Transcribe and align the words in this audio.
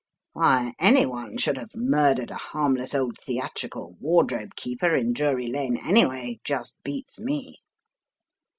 Why 0.33 0.73
any 0.79 1.05
one 1.05 1.37
should 1.37 1.59
have 1.59 1.75
murdered 1.75 2.31
a 2.31 2.33
harmless 2.33 2.95
old 2.95 3.19
theatrical 3.19 3.97
wardrobe 3.99 4.55
keeper 4.55 4.95
in 4.95 5.13
Drury 5.13 5.45
Lane 5.47 5.77
anyway, 5.77 6.39
just 6.43 6.81
beats 6.83 7.19
me." 7.19 7.57